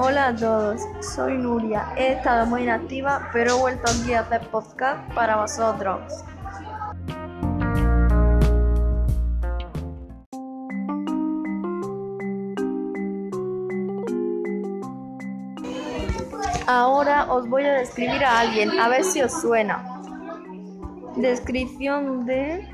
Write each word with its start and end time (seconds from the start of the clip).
Hola 0.00 0.28
a 0.28 0.36
todos, 0.36 0.82
soy 1.00 1.36
Nuria. 1.36 1.92
He 1.96 2.12
estado 2.12 2.46
muy 2.46 2.62
inactiva, 2.62 3.28
pero 3.32 3.56
he 3.56 3.60
vuelto 3.60 3.90
aquí 3.90 4.12
a 4.12 4.20
hacer 4.20 4.42
podcast 4.48 5.12
para 5.12 5.38
vosotros. 5.38 6.24
Ahora 16.68 17.26
os 17.32 17.48
voy 17.48 17.64
a 17.64 17.72
describir 17.72 18.24
a 18.24 18.38
alguien, 18.38 18.78
a 18.78 18.88
ver 18.88 19.02
si 19.02 19.20
os 19.20 19.32
suena. 19.32 20.00
Descripción 21.16 22.24
de... 22.24 22.64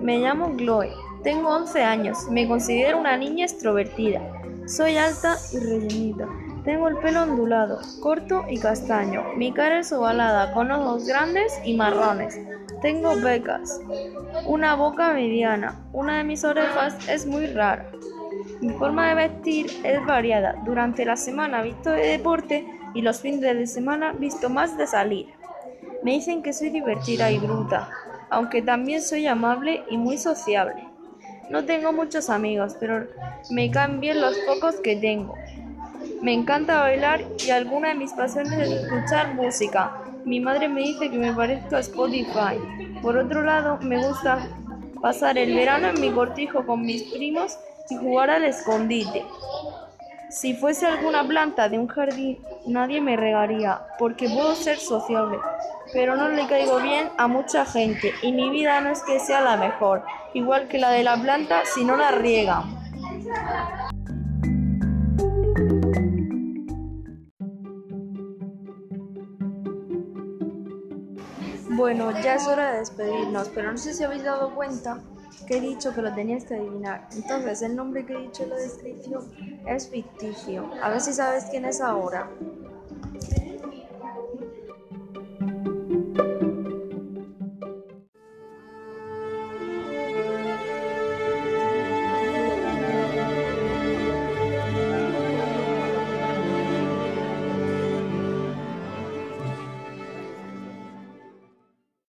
Me 0.00 0.18
llamo 0.18 0.54
Chloe, 0.58 0.92
tengo 1.22 1.48
11 1.48 1.82
años, 1.82 2.28
me 2.30 2.46
considero 2.46 2.98
una 2.98 3.16
niña 3.16 3.46
extrovertida. 3.46 4.20
Soy 4.66 4.98
alta 4.98 5.38
y 5.50 5.58
rellenita. 5.60 6.28
Tengo 6.64 6.88
el 6.88 6.96
pelo 6.96 7.22
ondulado, 7.24 7.80
corto 8.00 8.44
y 8.48 8.58
castaño. 8.58 9.22
Mi 9.36 9.52
cara 9.52 9.80
es 9.80 9.92
ovalada, 9.92 10.54
con 10.54 10.70
ojos 10.70 11.06
grandes 11.06 11.60
y 11.62 11.74
marrones. 11.74 12.40
Tengo 12.80 13.12
pecas, 13.22 13.80
una 14.46 14.74
boca 14.74 15.12
mediana. 15.12 15.84
Una 15.92 16.18
de 16.18 16.24
mis 16.24 16.42
orejas 16.42 17.08
es 17.08 17.26
muy 17.26 17.46
rara. 17.46 17.90
Mi 18.60 18.70
forma 18.70 19.08
de 19.08 19.14
vestir 19.14 19.66
es 19.84 20.04
variada. 20.06 20.54
Durante 20.64 21.04
la 21.04 21.16
semana 21.16 21.60
visto 21.60 21.90
de 21.90 22.06
deporte 22.06 22.66
y 22.94 23.02
los 23.02 23.20
fines 23.20 23.42
de 23.42 23.66
semana 23.66 24.12
visto 24.12 24.48
más 24.48 24.78
de 24.78 24.86
salir. 24.86 25.28
Me 26.02 26.12
dicen 26.12 26.42
que 26.42 26.54
soy 26.54 26.70
divertida 26.70 27.30
y 27.30 27.38
bruta, 27.38 27.90
aunque 28.30 28.62
también 28.62 29.02
soy 29.02 29.26
amable 29.26 29.84
y 29.90 29.98
muy 29.98 30.16
sociable. 30.16 30.88
No 31.50 31.64
tengo 31.64 31.92
muchos 31.92 32.30
amigos, 32.30 32.74
pero 32.80 33.06
me 33.50 33.70
caen 33.70 34.00
los 34.18 34.34
pocos 34.46 34.76
que 34.76 34.96
tengo. 34.96 35.34
Me 36.24 36.32
encanta 36.32 36.80
bailar 36.80 37.22
y 37.38 37.50
alguna 37.50 37.88
de 37.88 37.96
mis 37.96 38.14
pasiones 38.14 38.52
es 38.54 38.70
escuchar 38.70 39.34
música. 39.34 40.00
Mi 40.24 40.40
madre 40.40 40.70
me 40.70 40.80
dice 40.80 41.10
que 41.10 41.18
me 41.18 41.34
parezco 41.34 41.76
a 41.76 41.80
Spotify. 41.80 42.56
Por 43.02 43.18
otro 43.18 43.42
lado, 43.42 43.78
me 43.82 44.02
gusta 44.02 44.48
pasar 45.02 45.36
el 45.36 45.54
verano 45.54 45.88
en 45.88 46.00
mi 46.00 46.10
cortijo 46.10 46.64
con 46.64 46.80
mis 46.80 47.02
primos 47.12 47.58
y 47.90 47.96
jugar 47.96 48.30
al 48.30 48.44
escondite. 48.44 49.22
Si 50.30 50.54
fuese 50.54 50.86
alguna 50.86 51.28
planta 51.28 51.68
de 51.68 51.78
un 51.78 51.88
jardín, 51.88 52.38
nadie 52.64 53.02
me 53.02 53.18
regaría, 53.18 53.82
porque 53.98 54.26
puedo 54.26 54.54
ser 54.54 54.78
sociable, 54.78 55.36
pero 55.92 56.16
no 56.16 56.30
le 56.30 56.46
caigo 56.46 56.80
bien 56.80 57.10
a 57.18 57.28
mucha 57.28 57.66
gente 57.66 58.14
y 58.22 58.32
mi 58.32 58.48
vida 58.48 58.80
no 58.80 58.88
es 58.88 59.02
que 59.02 59.20
sea 59.20 59.42
la 59.42 59.58
mejor, 59.58 60.02
igual 60.32 60.68
que 60.68 60.78
la 60.78 60.88
de 60.88 61.04
la 61.04 61.18
planta 61.18 61.64
si 61.74 61.84
no 61.84 61.98
la 61.98 62.12
riegan. 62.12 62.62
Bueno, 71.76 72.12
ya 72.22 72.36
es 72.36 72.46
hora 72.46 72.72
de 72.72 72.78
despedirnos, 72.78 73.48
pero 73.52 73.72
no 73.72 73.78
sé 73.78 73.94
si 73.94 74.04
habéis 74.04 74.22
dado 74.22 74.54
cuenta 74.54 75.02
que 75.44 75.56
he 75.56 75.60
dicho 75.60 75.92
que 75.92 76.02
lo 76.02 76.14
teníais 76.14 76.44
que 76.44 76.54
adivinar. 76.54 77.08
Entonces, 77.12 77.62
el 77.62 77.74
nombre 77.74 78.06
que 78.06 78.14
he 78.14 78.18
dicho 78.20 78.44
en 78.44 78.50
la 78.50 78.56
descripción 78.56 79.32
es 79.66 79.88
ficticio. 79.88 80.70
A 80.80 80.90
ver 80.90 81.00
si 81.00 81.12
sabes 81.12 81.46
quién 81.50 81.64
es 81.64 81.80
ahora. 81.80 82.30